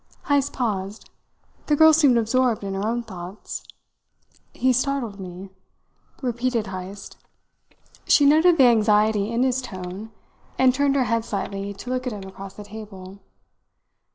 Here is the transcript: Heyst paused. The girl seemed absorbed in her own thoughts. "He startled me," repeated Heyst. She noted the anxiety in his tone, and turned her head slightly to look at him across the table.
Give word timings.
Heyst 0.29 0.51
paused. 0.51 1.11
The 1.67 1.75
girl 1.75 1.93
seemed 1.93 2.17
absorbed 2.17 2.63
in 2.63 2.73
her 2.73 2.83
own 2.83 3.03
thoughts. 3.03 3.63
"He 4.51 4.73
startled 4.73 5.19
me," 5.19 5.51
repeated 6.23 6.65
Heyst. 6.65 7.17
She 8.07 8.25
noted 8.25 8.57
the 8.57 8.63
anxiety 8.65 9.31
in 9.31 9.43
his 9.43 9.61
tone, 9.61 10.09
and 10.57 10.73
turned 10.73 10.95
her 10.95 11.03
head 11.03 11.23
slightly 11.23 11.71
to 11.75 11.91
look 11.91 12.07
at 12.07 12.13
him 12.13 12.23
across 12.23 12.55
the 12.55 12.63
table. 12.63 13.19